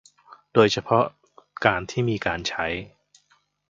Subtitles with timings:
[0.53, 1.05] โดยเฉพาะ
[1.65, 2.65] การที่มีการใช้